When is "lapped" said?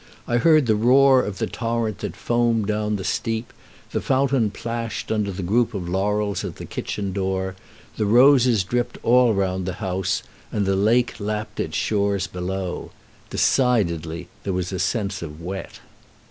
11.19-11.59